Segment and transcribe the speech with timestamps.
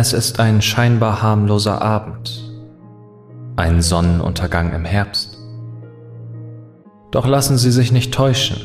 [0.00, 2.54] Es ist ein scheinbar harmloser Abend,
[3.56, 5.36] ein Sonnenuntergang im Herbst.
[7.10, 8.58] Doch lassen Sie sich nicht täuschen,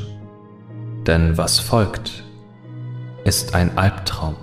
[1.07, 2.23] denn was folgt,
[3.23, 4.35] ist ein Albtraum,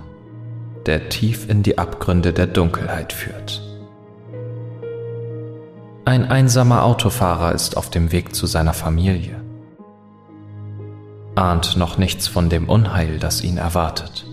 [0.85, 3.61] der tief in die Abgründe der Dunkelheit führt.
[6.03, 9.41] Ein einsamer Autofahrer ist auf dem Weg zu seiner Familie,
[11.35, 14.25] ahnt noch nichts von dem Unheil, das ihn erwartet.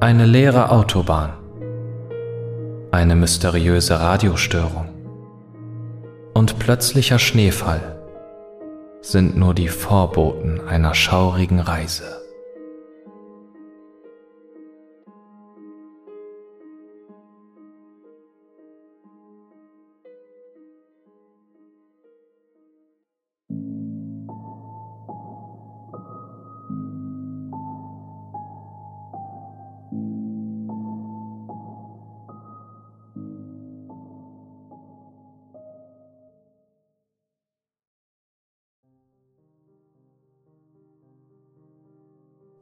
[0.00, 1.32] Eine leere Autobahn,
[2.92, 4.90] eine mysteriöse Radiostörung.
[6.34, 7.98] Und plötzlicher Schneefall.
[9.00, 12.17] Sind nur die Vorboten einer schaurigen Reise.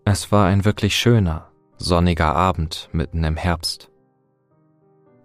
[0.09, 3.91] Es war ein wirklich schöner, sonniger Abend mitten im Herbst.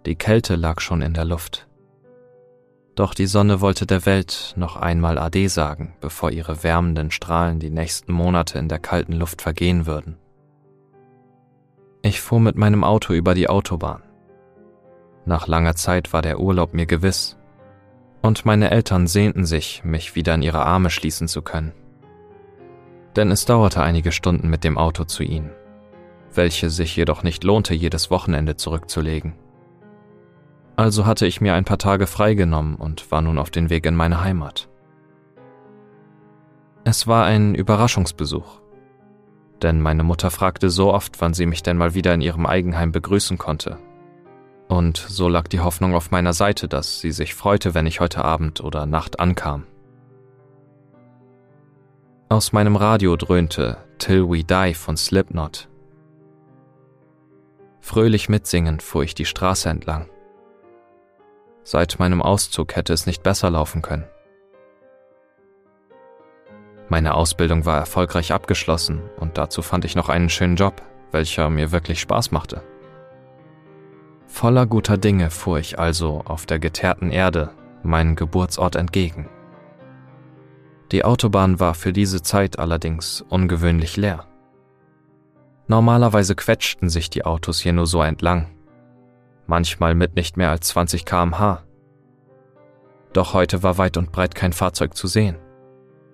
[0.06, 1.68] Die Kälte lag schon in der Luft.
[2.96, 7.70] Doch die Sonne wollte der Welt noch einmal Ade sagen, bevor ihre wärmenden Strahlen die
[7.70, 10.18] nächsten Monate in der kalten Luft vergehen würden.
[12.02, 14.02] Ich fuhr mit meinem Auto über die Autobahn.
[15.24, 17.38] Nach langer Zeit war der Urlaub mir gewiss,
[18.20, 21.72] und meine Eltern sehnten sich, mich wieder in ihre Arme schließen zu können
[23.16, 25.50] denn es dauerte einige Stunden mit dem Auto zu ihnen,
[26.34, 29.34] welche sich jedoch nicht lohnte, jedes Wochenende zurückzulegen.
[30.76, 33.94] Also hatte ich mir ein paar Tage freigenommen und war nun auf den Weg in
[33.94, 34.68] meine Heimat.
[36.84, 38.60] Es war ein Überraschungsbesuch,
[39.62, 42.90] denn meine Mutter fragte so oft, wann sie mich denn mal wieder in ihrem Eigenheim
[42.90, 43.78] begrüßen konnte.
[44.68, 48.24] Und so lag die Hoffnung auf meiner Seite, dass sie sich freute, wenn ich heute
[48.24, 49.66] Abend oder Nacht ankam.
[52.32, 55.68] Aus meinem Radio dröhnte Till We Die von Slipknot.
[57.80, 60.08] Fröhlich mitsingend fuhr ich die Straße entlang.
[61.62, 64.06] Seit meinem Auszug hätte es nicht besser laufen können.
[66.88, 71.70] Meine Ausbildung war erfolgreich abgeschlossen und dazu fand ich noch einen schönen Job, welcher mir
[71.70, 72.62] wirklich Spaß machte.
[74.26, 77.50] Voller guter Dinge fuhr ich also auf der geteerten Erde
[77.82, 79.28] meinen Geburtsort entgegen.
[80.92, 84.26] Die Autobahn war für diese Zeit allerdings ungewöhnlich leer.
[85.66, 88.50] Normalerweise quetschten sich die Autos hier nur so entlang,
[89.46, 91.62] manchmal mit nicht mehr als 20 km/h.
[93.14, 95.36] Doch heute war weit und breit kein Fahrzeug zu sehen,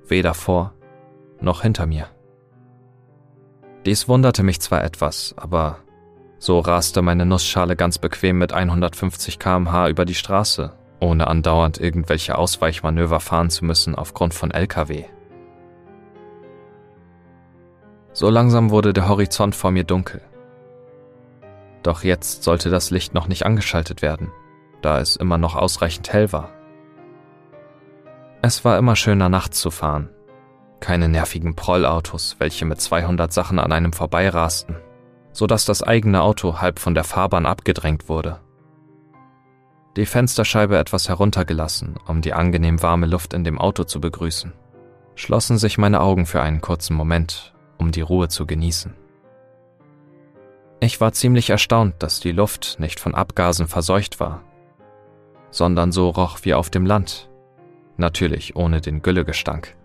[0.06, 0.74] weder vor
[1.40, 2.06] noch hinter mir.
[3.84, 5.78] Dies wunderte mich zwar etwas, aber
[6.38, 12.36] so raste meine Nussschale ganz bequem mit 150 km/h über die Straße ohne andauernd irgendwelche
[12.36, 15.04] Ausweichmanöver fahren zu müssen aufgrund von Lkw.
[18.12, 20.20] So langsam wurde der Horizont vor mir dunkel.
[21.82, 24.32] Doch jetzt sollte das Licht noch nicht angeschaltet werden,
[24.82, 26.50] da es immer noch ausreichend hell war.
[28.42, 30.10] Es war immer schöner nachts zu fahren.
[30.80, 34.76] Keine nervigen Prollautos, welche mit 200 Sachen an einem vorbeirasten,
[35.32, 38.40] so dass das eigene Auto halb von der Fahrbahn abgedrängt wurde
[39.98, 44.52] die Fensterscheibe etwas heruntergelassen, um die angenehm warme Luft in dem Auto zu begrüßen,
[45.16, 48.94] schlossen sich meine Augen für einen kurzen Moment, um die Ruhe zu genießen.
[50.80, 54.42] Ich war ziemlich erstaunt, dass die Luft nicht von Abgasen verseucht war,
[55.50, 57.28] sondern so roch wie auf dem Land,
[57.96, 59.76] natürlich ohne den Güllegestank.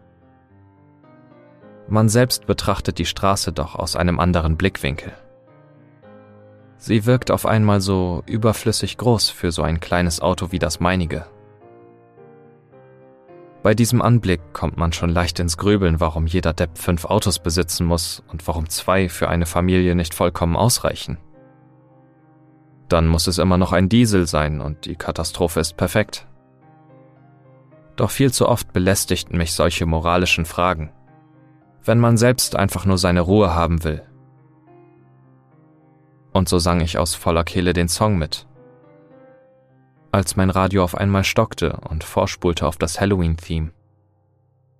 [1.88, 5.13] Man selbst betrachtet die Straße doch aus einem anderen Blickwinkel.
[6.85, 11.25] Sie wirkt auf einmal so überflüssig groß für so ein kleines Auto wie das meinige.
[13.62, 17.85] Bei diesem Anblick kommt man schon leicht ins Grübeln, warum jeder Depp fünf Autos besitzen
[17.85, 21.19] muss und warum zwei für eine Familie nicht vollkommen ausreichen.
[22.89, 26.27] Dann muss es immer noch ein Diesel sein und die Katastrophe ist perfekt.
[27.95, 30.91] Doch viel zu oft belästigten mich solche moralischen Fragen.
[31.86, 34.03] Wenn man selbst einfach nur seine Ruhe haben will,
[36.33, 38.47] und so sang ich aus voller Kehle den Song mit.
[40.12, 43.71] Als mein Radio auf einmal stockte und vorspulte auf das Halloween-Theme.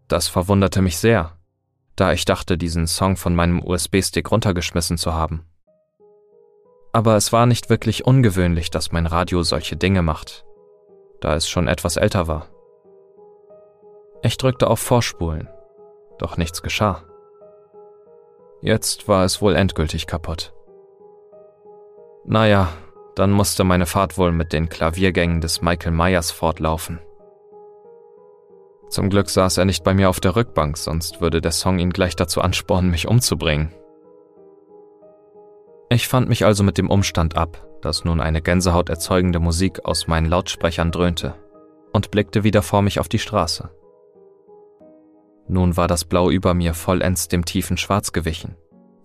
[0.08, 1.38] Das verwunderte mich sehr,
[1.96, 5.46] da ich dachte, diesen Song von meinem USB-Stick runtergeschmissen zu haben.
[6.92, 10.46] Aber es war nicht wirklich ungewöhnlich, dass mein Radio solche Dinge macht,
[11.22, 12.48] da es schon etwas älter war.
[14.22, 15.50] Ich drückte auf Vorspulen,
[16.20, 17.04] doch nichts geschah.
[18.62, 20.54] Jetzt war es wohl endgültig kaputt.
[22.26, 22.70] Naja,
[23.16, 27.00] dann musste meine Fahrt wohl mit den Klaviergängen des Michael Myers fortlaufen.
[28.90, 31.90] Zum Glück saß er nicht bei mir auf der Rückbank, sonst würde der Song ihn
[31.90, 33.74] gleich dazu anspornen, mich umzubringen.
[35.90, 40.08] Ich fand mich also mit dem Umstand ab, dass nun eine Gänsehaut erzeugende Musik aus
[40.08, 41.36] meinen Lautsprechern dröhnte,
[41.92, 43.70] und blickte wieder vor mich auf die Straße.
[45.48, 48.56] Nun war das Blau über mir vollends dem tiefen Schwarz gewichen,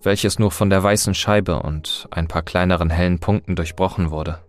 [0.01, 4.39] welches nur von der weißen Scheibe und ein paar kleineren hellen Punkten durchbrochen wurde.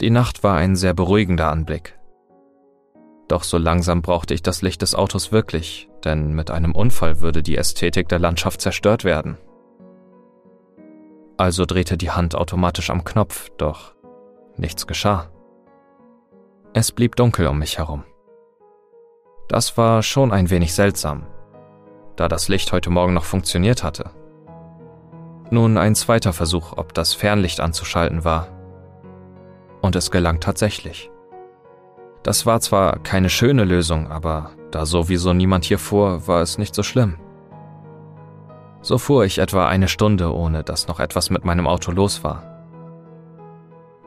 [0.00, 1.98] Die Nacht war ein sehr beruhigender Anblick.
[3.26, 7.42] Doch so langsam brauchte ich das Licht des Autos wirklich, denn mit einem Unfall würde
[7.42, 9.36] die Ästhetik der Landschaft zerstört werden.
[11.36, 13.94] Also drehte die Hand automatisch am Knopf, doch
[14.56, 15.30] nichts geschah.
[16.72, 18.04] Es blieb dunkel um mich herum.
[19.48, 21.26] Das war schon ein wenig seltsam,
[22.18, 24.10] da das Licht heute Morgen noch funktioniert hatte.
[25.50, 28.48] Nun ein zweiter Versuch, ob das Fernlicht anzuschalten war.
[29.80, 31.10] Und es gelang tatsächlich.
[32.24, 36.74] Das war zwar keine schöne Lösung, aber da sowieso niemand hier fuhr, war es nicht
[36.74, 37.18] so schlimm.
[38.82, 42.42] So fuhr ich etwa eine Stunde, ohne dass noch etwas mit meinem Auto los war.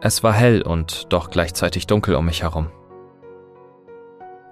[0.01, 2.67] Es war hell und doch gleichzeitig dunkel um mich herum.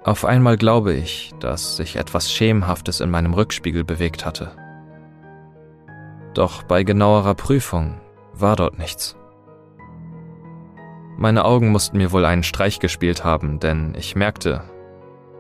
[0.03, 4.51] Auf einmal glaube ich, dass sich etwas Schemenhaftes in meinem Rückspiegel bewegt hatte.
[6.33, 7.99] Doch bei genauerer Prüfung
[8.33, 9.17] war dort nichts.
[11.17, 14.63] Meine Augen mussten mir wohl einen Streich gespielt haben, denn ich merkte,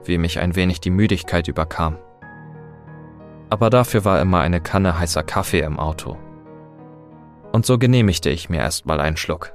[0.03, 1.97] wie mich ein wenig die Müdigkeit überkam.
[3.49, 6.17] Aber dafür war immer eine Kanne heißer Kaffee im Auto.
[7.53, 9.53] Und so genehmigte ich mir erstmal einen Schluck.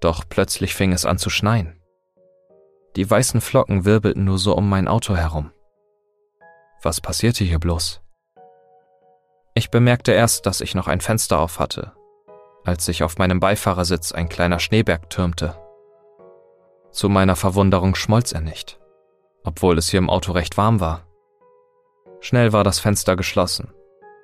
[0.00, 1.77] Doch plötzlich fing es an zu schneien.
[2.96, 5.52] Die weißen Flocken wirbelten nur so um mein Auto herum.
[6.82, 8.00] Was passierte hier bloß?
[9.54, 11.92] Ich bemerkte erst, dass ich noch ein Fenster auf hatte,
[12.64, 15.56] als sich auf meinem Beifahrersitz ein kleiner Schneeberg türmte.
[16.90, 18.78] Zu meiner Verwunderung schmolz er nicht,
[19.44, 21.06] obwohl es hier im Auto recht warm war.
[22.20, 23.72] Schnell war das Fenster geschlossen,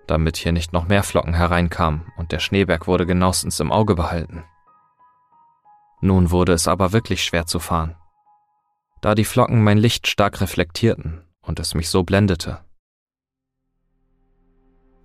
[0.06, 4.44] damit hier nicht noch mehr Flocken hereinkamen und der Schneeberg wurde genauestens im Auge behalten.
[6.00, 7.96] Nun wurde es aber wirklich schwer zu fahren
[9.04, 12.60] da die Flocken mein Licht stark reflektierten und es mich so blendete.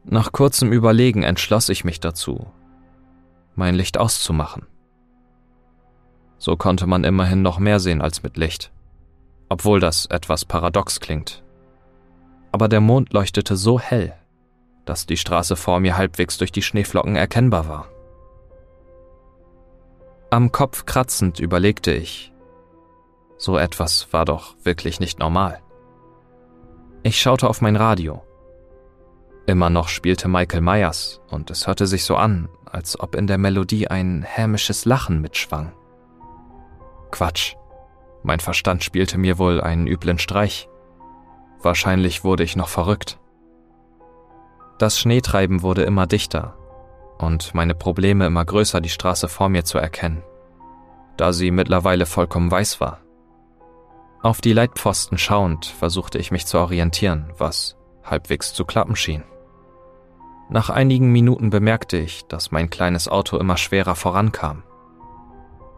[0.06, 2.50] Nach kurzem Überlegen entschloss ich mich dazu,
[3.56, 4.68] mein Licht auszumachen.
[6.38, 8.72] So konnte man immerhin noch mehr sehen als mit Licht,
[9.50, 11.44] obwohl das etwas paradox klingt.
[12.54, 14.14] Aber der Mond leuchtete so hell,
[14.86, 17.90] dass die Straße vor mir halbwegs durch die Schneeflocken erkennbar war.
[20.30, 22.32] Am Kopf kratzend überlegte ich,
[23.40, 25.62] so etwas war doch wirklich nicht normal.
[27.02, 28.22] Ich schaute auf mein Radio.
[29.48, 33.38] Immer noch spielte Michael Myers und es hörte sich so an, als ob in der
[33.38, 35.72] Melodie ein hämisches Lachen mitschwang.
[37.12, 37.56] Quatsch.
[38.22, 40.68] Mein Verstand spielte mir wohl einen üblen Streich.
[41.62, 43.18] Wahrscheinlich wurde ich noch verrückt.
[44.78, 46.58] Das Schneetreiben wurde immer dichter
[47.18, 50.24] und meine Probleme immer größer, die Straße vor mir zu erkennen,
[51.16, 53.00] da sie mittlerweile vollkommen weiß war.
[54.22, 59.24] Auf die Leitpfosten schauend versuchte ich mich zu orientieren, was halbwegs zu klappen schien.
[60.50, 64.64] Nach einigen Minuten bemerkte ich, dass mein kleines Auto immer schwerer vorankam.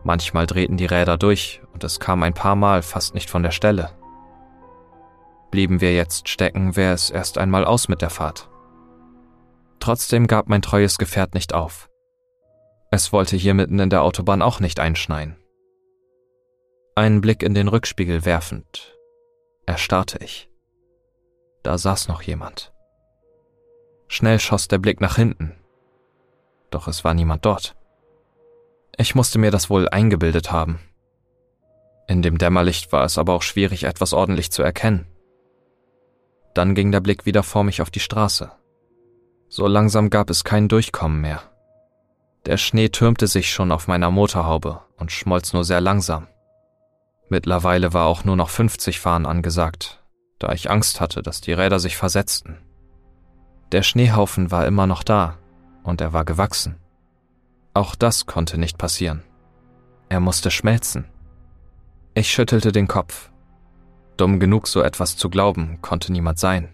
[0.03, 3.51] Manchmal drehten die Räder durch und es kam ein paar Mal fast nicht von der
[3.51, 3.91] Stelle.
[5.51, 8.49] Blieben wir jetzt stecken, wäre es erst einmal aus mit der Fahrt.
[9.79, 11.89] Trotzdem gab mein treues Gefährt nicht auf.
[12.89, 15.40] Es wollte hier mitten in der Autobahn auch nicht einschneien.
[16.93, 18.97] Einen Blick in den Rückspiegel werfend,
[19.65, 20.49] erstarrte ich.
[21.63, 22.73] Da saß noch jemand.
[24.09, 25.55] Schnell schoss der Blick nach hinten.
[26.69, 27.77] Doch es war niemand dort.
[28.97, 30.79] Ich musste mir das wohl eingebildet haben.
[32.07, 35.07] In dem Dämmerlicht war es aber auch schwierig, etwas ordentlich zu erkennen.
[36.53, 38.51] Dann ging der Blick wieder vor mich auf die Straße.
[39.47, 41.41] So langsam gab es kein Durchkommen mehr.
[42.45, 46.27] Der Schnee türmte sich schon auf meiner Motorhaube und schmolz nur sehr langsam.
[47.31, 50.03] Mittlerweile war auch nur noch 50 Fahren angesagt,
[50.37, 52.57] da ich Angst hatte, dass die Räder sich versetzten.
[53.71, 55.37] Der Schneehaufen war immer noch da
[55.83, 56.75] und er war gewachsen.
[57.73, 59.23] Auch das konnte nicht passieren.
[60.09, 61.05] Er musste schmelzen.
[62.15, 63.31] Ich schüttelte den Kopf.
[64.17, 66.67] Dumm genug, so etwas zu glauben, konnte niemand sein.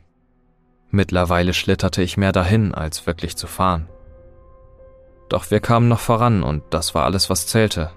[0.90, 3.88] Mittlerweile schlitterte ich mehr dahin, als wirklich zu fahren.
[5.30, 7.92] Doch wir kamen noch voran und das war alles, was zählte.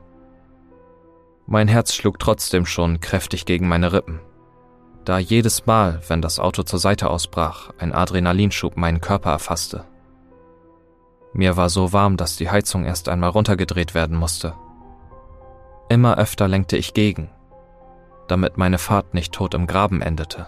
[1.46, 4.20] Mein Herz schlug trotzdem schon kräftig gegen meine Rippen.
[5.04, 9.84] da jedes Mal, wenn das Auto zur Seite ausbrach, ein Adrenalinschub meinen Körper erfasste.
[11.32, 14.54] Mir war so warm, dass die Heizung erst einmal runtergedreht werden musste.
[15.88, 17.30] Immer öfter lenkte ich gegen,
[18.28, 20.46] damit meine Fahrt nicht tot im Graben endete.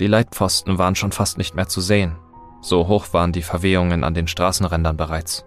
[0.00, 2.18] Die Leitpfosten waren schon fast nicht mehr zu sehen,
[2.60, 5.44] so hoch waren die Verwehungen an den Straßenrändern bereits.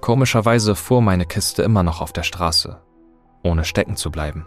[0.00, 2.80] Komischerweise fuhr meine Kiste immer noch auf der Straße,
[3.44, 4.46] ohne stecken zu bleiben.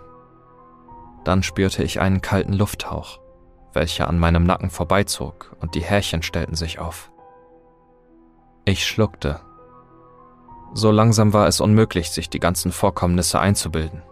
[1.24, 3.20] Dann spürte ich einen kalten Lufthauch,
[3.74, 7.12] welcher an meinem Nacken vorbeizog und die Härchen stellten sich auf.
[8.66, 9.40] Ich schluckte.
[10.74, 14.04] So langsam war es unmöglich, sich die ganzen Vorkommnisse einzubilden.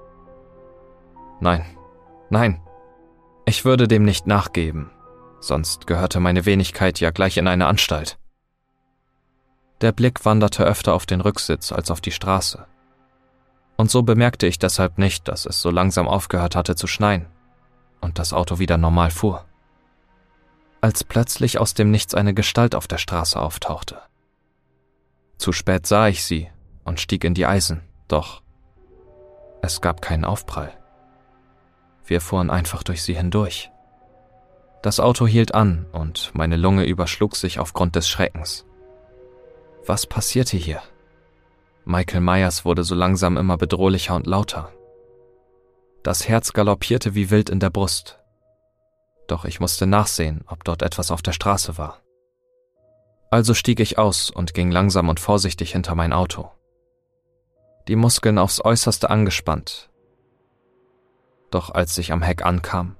[1.41, 1.65] Nein,
[2.29, 2.61] nein,
[3.45, 4.89] ich würde dem nicht nachgeben,
[5.39, 8.17] sonst gehörte meine Wenigkeit ja gleich in eine Anstalt.
[9.81, 12.65] Der Blick wanderte öfter auf den Rücksitz als auf die Straße.
[13.77, 17.27] Und so bemerkte ich deshalb nicht, dass es so langsam aufgehört hatte zu schneien
[18.01, 19.45] und das Auto wieder normal fuhr.
[20.81, 23.99] Als plötzlich aus dem Nichts eine Gestalt auf der Straße auftauchte.
[25.37, 26.49] Zu spät sah ich sie
[26.83, 28.41] und stieg in die Eisen, doch
[29.61, 30.71] es gab keinen Aufprall.
[32.05, 33.71] Wir fuhren einfach durch sie hindurch.
[34.83, 38.65] Das Auto hielt an und meine Lunge überschlug sich aufgrund des Schreckens.
[39.87, 40.83] Was passierte hier?
[41.85, 44.71] Michael Myers wurde so langsam immer bedrohlicher und lauter.
[46.01, 48.19] Das Herz galoppierte wie wild in der Brust.
[49.27, 52.01] Doch ich musste nachsehen, ob dort etwas auf der Straße war.
[53.29, 56.49] Also stieg ich aus und ging langsam und vorsichtig hinter mein Auto.
[57.87, 59.89] Die Muskeln aufs äußerste angespannt.
[61.51, 62.95] Doch als ich am Heck ankam,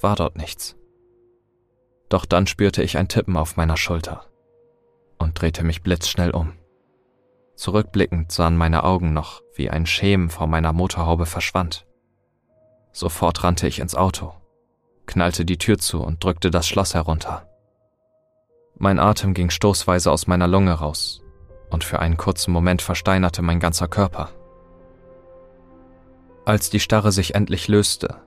[0.00, 0.76] war dort nichts.
[2.08, 4.26] Doch dann spürte ich ein Tippen auf meiner Schulter
[5.18, 6.52] und drehte mich blitzschnell um.
[7.58, 11.86] Zurückblickend sahen meine Augen noch, wie ein Schemen vor meiner Motorhaube verschwand.
[12.92, 14.32] Sofort rannte ich ins Auto,
[15.06, 17.48] knallte die Tür zu und drückte das Schloss herunter.
[18.76, 21.20] Mein Atem ging stoßweise aus meiner Lunge raus,
[21.68, 24.30] und für einen kurzen Moment versteinerte mein ganzer Körper.
[26.44, 28.22] Als die Starre sich endlich löste,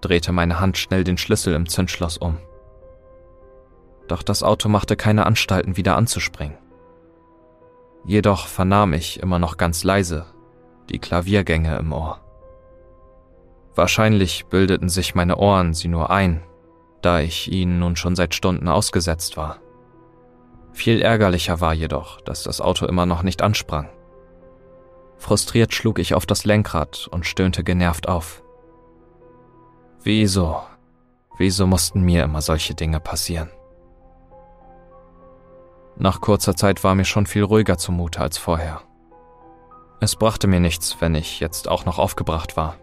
[0.00, 2.38] drehte meine Hand schnell den Schlüssel im Zündschloss um.
[4.08, 6.56] Doch das Auto machte keine Anstalten, wieder anzuspringen.
[8.04, 10.26] Jedoch vernahm ich immer noch ganz leise
[10.90, 12.20] die Klaviergänge im Ohr.
[13.74, 16.42] Wahrscheinlich bildeten sich meine Ohren sie nur ein,
[17.02, 19.58] da ich ihnen nun schon seit Stunden ausgesetzt war.
[20.72, 23.88] Viel ärgerlicher war jedoch, dass das Auto immer noch nicht ansprang.
[25.16, 28.42] Frustriert schlug ich auf das Lenkrad und stöhnte genervt auf.
[30.02, 30.62] Wieso?
[31.38, 33.50] Wieso mussten mir immer solche Dinge passieren?
[36.00, 38.80] Nach kurzer Zeit war mir schon viel ruhiger zumute als vorher.
[40.00, 42.76] Es brachte mir nichts, wenn ich jetzt auch noch aufgebracht war.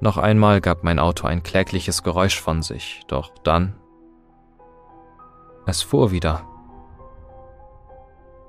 [0.00, 3.74] Noch einmal gab mein Auto ein klägliches Geräusch von sich, doch dann...
[5.64, 6.42] Es fuhr wieder.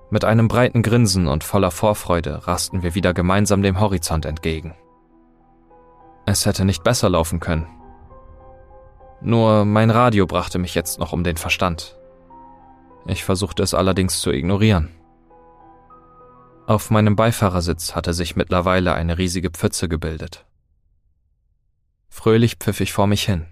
[0.09, 4.75] Mit einem breiten Grinsen und voller Vorfreude rasten wir wieder gemeinsam dem Horizont entgegen.
[6.25, 7.67] Es hätte nicht besser laufen können.
[9.21, 11.98] Nur mein Radio brachte mich jetzt noch um den Verstand.
[13.09, 14.95] Ich versuchte es allerdings zu ignorieren.
[16.67, 20.45] Auf meinem Beifahrersitz hatte sich mittlerweile eine riesige Pfütze gebildet.
[22.07, 23.47] Fröhlich pfiff ich vor mich hin.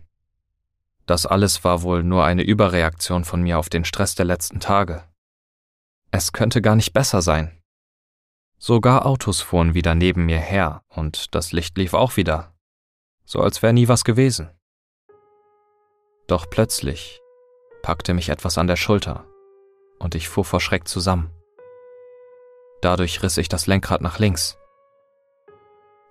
[1.07, 5.03] Das alles war wohl nur eine Überreaktion von mir auf den Stress der letzten Tage.
[6.11, 7.59] Es könnte gar nicht besser sein.
[8.59, 12.53] Sogar Autos fuhren wieder neben mir her und das Licht lief auch wieder,
[13.25, 14.51] so als wäre nie was gewesen.
[16.27, 17.19] Doch plötzlich
[17.81, 19.25] packte mich etwas an der Schulter
[19.99, 21.31] und ich fuhr vor Schreck zusammen.
[22.81, 24.57] Dadurch riss ich das Lenkrad nach links.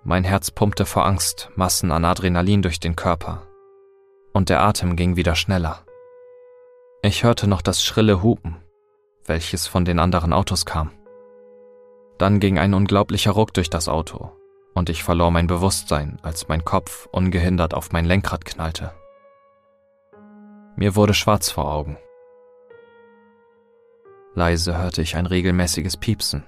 [0.03, 3.47] Mein Herz pumpte vor Angst Massen an Adrenalin durch den Körper
[4.37, 5.83] und der Atem ging wieder schneller.
[7.01, 8.57] Ich hörte noch das schrille Hupen,
[9.25, 10.91] welches von den anderen Autos kam.
[12.17, 14.31] Dann ging ein unglaublicher Ruck durch das Auto
[14.75, 18.93] und ich verlor mein Bewusstsein, als mein Kopf ungehindert auf mein Lenkrad knallte.
[20.75, 21.97] Mir wurde schwarz vor Augen.
[24.37, 26.43] Leise hörte ich ein regelmäßiges Piepsen.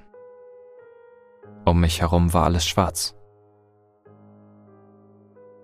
[1.66, 3.16] Um mich herum war alles schwarz.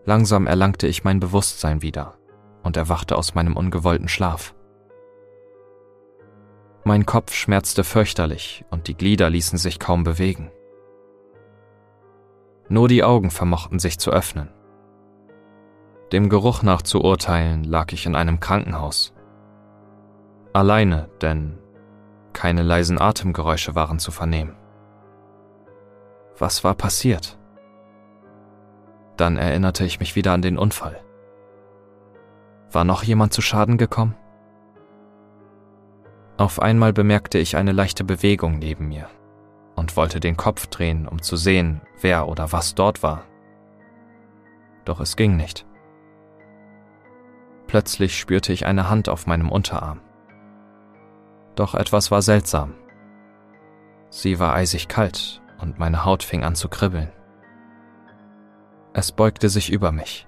[0.05, 2.17] Langsam erlangte ich mein Bewusstsein wieder
[2.63, 4.55] und erwachte aus meinem ungewollten Schlaf.
[6.84, 10.50] Mein Kopf schmerzte fürchterlich und die Glieder ließen sich kaum bewegen.
[12.70, 14.51] Nur die Augen vermochten sich zu öffnen.
[16.12, 19.13] Dem Geruch nach zu urteilen lag ich in einem Krankenhaus.
[20.53, 21.60] Alleine, denn
[22.36, 24.56] keine leisen Atemgeräusche waren zu vernehmen.
[26.38, 27.39] Was war passiert?
[29.18, 31.00] Dann erinnerte ich mich wieder an den Unfall.
[32.72, 34.15] War noch jemand zu Schaden gekommen?
[36.38, 39.08] Auf einmal bemerkte ich eine leichte Bewegung neben mir
[39.75, 43.24] und wollte den Kopf drehen, um zu sehen, wer oder was dort war.
[44.84, 45.65] Doch es ging nicht.
[47.68, 50.01] Plötzlich spürte ich eine Hand auf meinem Unterarm.
[51.56, 52.74] Doch etwas war seltsam.
[54.10, 57.12] Sie war eisig kalt und meine Haut fing an zu kribbeln.
[58.94, 60.28] Es beugte sich über mich,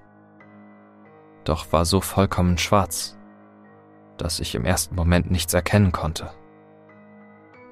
[1.44, 3.16] doch war so vollkommen schwarz,
[4.18, 6.30] dass ich im ersten Moment nichts erkennen konnte.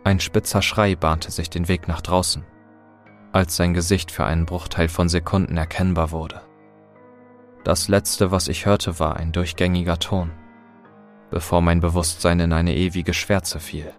[0.05, 2.45] Ein spitzer Schrei bahnte sich den Weg nach draußen,
[3.33, 6.41] als sein Gesicht für einen Bruchteil von Sekunden erkennbar wurde.
[7.65, 10.31] Das Letzte, was ich hörte, war ein durchgängiger Ton,
[11.31, 13.93] bevor mein Bewusstsein in eine ewige Schwärze fiel.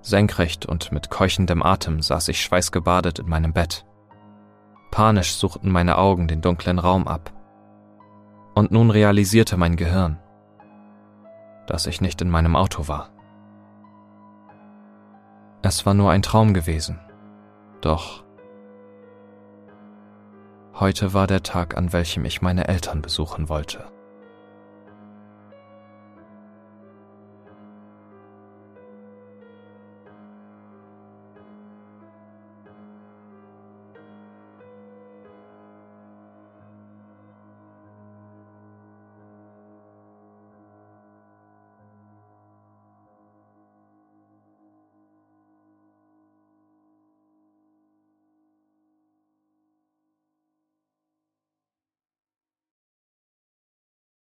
[0.00, 3.86] Senkrecht und mit keuchendem Atem saß ich schweißgebadet in meinem Bett.
[4.90, 7.32] Panisch suchten meine Augen den dunklen Raum ab.
[8.54, 10.18] Und nun realisierte mein Gehirn,
[11.66, 13.10] dass ich nicht in meinem Auto war.
[15.62, 17.00] Es war nur ein Traum gewesen.
[17.80, 18.22] Doch
[20.78, 23.93] heute war der Tag, an welchem ich meine Eltern besuchen wollte.